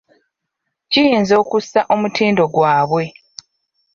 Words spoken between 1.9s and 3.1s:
omutindo gwabwe.